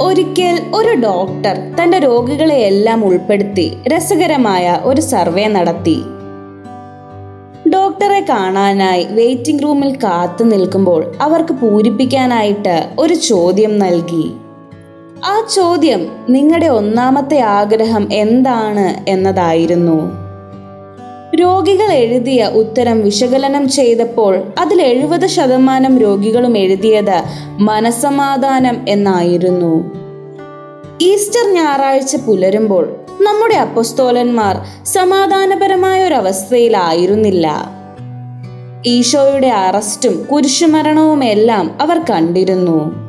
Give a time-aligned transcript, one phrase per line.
[0.00, 6.02] ഒരിക്കൽ ഒരു ഡോക്ടർ തന്റെ രോഗികളെയെല്ലാം ഉൾപ്പെടുത്തി രസകരമായ ഒരു സർവേ നടത്തി.
[7.68, 14.32] ഡോക്ടറെ കാണാനായി വെയിറ്റിംഗ് റൂമിൽ കാത്തു നിൽക്കുമ്പോൾ അവർക്ക് പൂരിപ്പിക്കാനായിട്ട് ഒരു ചോദ്യം നൽകി.
[15.24, 20.25] ആ ചോദ്യം നിങ്ങളുടെ ഒന്നാമത്തെ ആഗ്രഹം എന്താണ് എന്നതായിരുന്നു.
[21.34, 27.22] രോഗികൾ എഴുതിയ ഉത്തരം വിശകലനം ചെയ്തപ്പോൾ അതിൽ എഴുപത് ശതമാനം രോഗികളും എഴുതിയത്
[27.58, 29.90] മനസമാധാനം എന്നായിരുന്നു.
[31.00, 37.76] ഈസ്റ്റർ ഞായറാഴ്ച പുലരുമ്പോൾ നമ്മുടെ അപ്പസ്തോലന്മാർ സമാധാനപരമായ ഒരു അവസ്ഥയിലായിരുന്നില്ല.
[38.86, 43.05] ഈശോയുടെ അറസ്റ്റും കുരിശുമരണവും എല്ലാം അവർ കണ്ടിരുന്നു.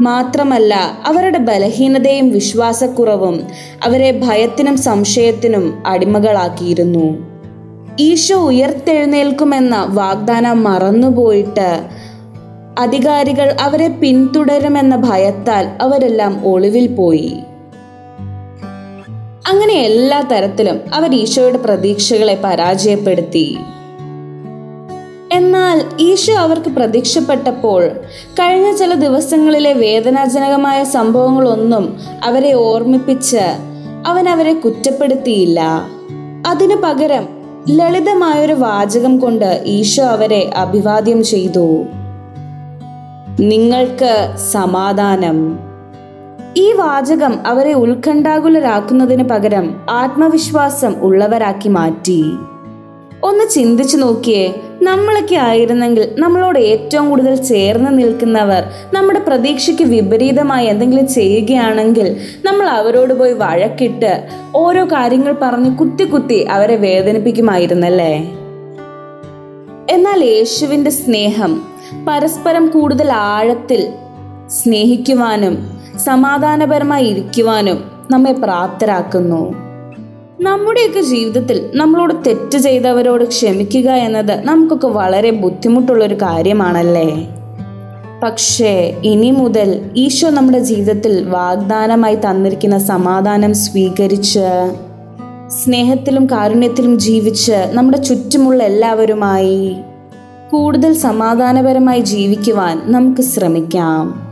[0.00, 0.74] മാത്രമല്ല
[1.06, 3.46] അവരുടെ ബലഹീനതയും വിശ്വാസക്കുറവും
[3.84, 7.26] അവരെ ഭയത്തിനും സംശയത്തിനും അടിമകളാക്കിയിരുന്നു.
[8.00, 11.82] ഈശോ ഉയർത്തെഴുന്നേൽക്കുമെന്ന വാഗ്ദാനം മറന്നുപോയിട്ട്
[12.78, 17.36] അധികാരികൾ അവരെ പിന്തുടരുമെന്ന ഭയത്താൽ അവരെല്ലാം ഒളിവിൽ പോയി.
[19.48, 23.58] അങ്ങനെ എല്ലാ തരത്തിലും അവർ ഈശോയുടെ പ്രതീക്ഷകളെ പരാജയപ്പെടുത്തി.
[25.36, 27.88] എന്നാൽ ഈശോ അവർക്ക് പ്രത്യക്ഷപ്പെട്ടപ്പോൾ
[28.40, 33.40] കഴിഞ്ഞ ചില ദിവസങ്ങളിലെ വേദനാജനകമായ സംഭവങ്ങളൊന്നും അവരെ ഓർമ്മിപ്പിച്ച്
[34.06, 35.60] അവൻ അവരെ കുറ്റപ്പെടുത്തിയില്ല.
[36.46, 37.28] അതിനു പകരം
[37.70, 41.84] ലളിതമായൊരു വാചകം കൊണ്ട് ഈശോ അവരെ അഭിവാദ്യം ചെയ്തു.
[43.40, 45.58] നിങ്ങൾക്ക് സമാധാനം.
[46.56, 52.24] ഈ വാചകം അവരെ ഉത്കണ്ഠാകുലരാക്കുന്നതിന് പകരം ആത്മവിശ്വാസം ഉള്ളവരാക്കി മാറ്റി.
[53.24, 54.54] ഒന്ന് ചിന്തിച്ചു നോക്കിയേ.
[54.82, 63.32] നമ്മളൊക്കെ ആയിരുന്നെങ്കിൽ നമ്മളോട് ഏറ്റവും കൂടുതൽ ചേർന്ന് നിൽക്കുന്നവർ നമ്മുടെ പ്രതീക്ഷയ്ക്ക് വിപരീതമായി എന്തെങ്കിലും ചെയ്യുകയാണെങ്കിൽ നമ്മൾ അവരോട് പോയി
[63.32, 68.32] വഴക്കിട്ട് ഓരോ കാര്യങ്ങൾ പറഞ്ഞ് കുത്തി കുത്തി അവരെ വേദനിപ്പിക്കുമായിരുന്നല്ലേ?
[69.90, 71.62] എന്നാൽ യേശുവിന്റെ സ്നേഹം
[72.08, 73.92] പരസ്പരം കൂടുതൽ ആഴത്തിൽ
[74.48, 79.65] സ്നേഹിക്കുവാനും സമാധാനപരമായി ഇരിക്കുവാനും നമ്മെ പ്രാപ്തരാക്കുന്നു.
[80.40, 87.28] നമ്മുടെയൊക്കെ ജീവിതത്തിൽ നമ്മളോട് തെറ്റ് ചെയ്തവരോട് ക്ഷമിക്കുക എന്നത് നമുക്കൊക്കെ വളരെ ബുദ്ധിമുട്ടുള്ളൊരു കാര്യമാണല്ലേ?
[88.22, 94.74] പക്ഷേ ഇനി മുതൽ ഈശോ നമ്മുടെ ജീവിതത്തിൽ വാഗ്ദാനമായി തന്നിരിക്കുന്ന സമാധാനം സ്വീകരിച്ച്
[95.48, 99.76] സ്നേഹത്തിലും കാരുണ്യത്തിലും ജീവിച്ച് നമ്മുടെ ചുറ്റുമുള്ള എല്ലാവരുമായി
[100.50, 104.25] കൂടുതൽ സമാധാനപരമായി ജീവിക്കുവാൻ നമുക്ക് ശ്രമിക്കാം.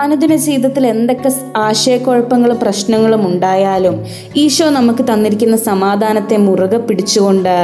[0.00, 3.96] അനുദിന ജീവിതത്തിൽ എന്തൊക്കെ ആശയക്കുഴപ്പങ്ങളും പ്രശ്നങ്ങളും ഉണ്ടായാലും
[4.42, 7.56] ഈശോ നമുക്ക് തന്നിരിക്കുന്ന സമാധാനത്തെ മുറുകെ പിടിച്ചുകൊണ്ട്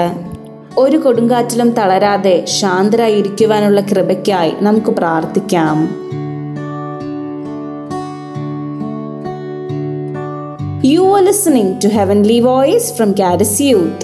[0.79, 5.79] ഒരു കൊടുങ്കാറ്റിലും തളരാതെ ശാന്തരായി ഇരിക്കുവാനുള്ള കൃപയ്ക്കായി നമുക്ക് പ്രാർത്ഥിക്കാം
[10.87, 14.03] You are listening to Heavenly Voice from Caddis Youth.